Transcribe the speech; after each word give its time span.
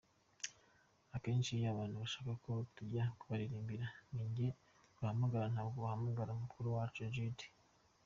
Akenshi 1.15 1.51
iyo 1.53 1.67
abantu 1.73 1.95
bashaka 2.03 2.31
ko 2.43 2.51
tujya 2.75 3.03
kubaririmbira, 3.19 3.85
ninjye 4.13 4.47
bahamagara 4.99 5.45
ntabwo 5.53 5.77
bahamagara 5.85 6.31
mukuru 6.41 6.67
wacu 6.77 7.01
Jude. 7.15 7.45